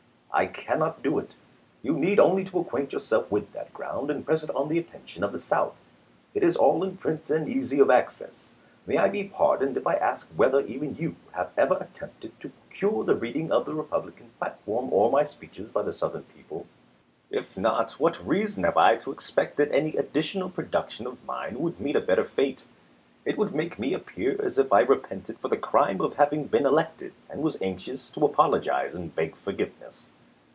[0.33, 1.35] I cannot do it.
[1.83, 5.25] You need only to acquaint yourself with that ground, and press it on the attention
[5.25, 5.75] of the South.
[6.33, 8.45] It is all in print and easy of access.
[8.87, 13.03] May I be pardoned if I ask whether even you have ever attempted to procure
[13.03, 16.65] the reading of the Republican platform, or my speeches, by the Southern people?
[17.29, 21.59] If not, what reason have I to ex pect that any additional production of mine
[21.59, 22.63] would meet a better fate?
[23.25, 26.65] It would make me appear as if I repented for the crime of having been
[26.65, 30.05] elected and was anxious to apologize and beg forgiveness.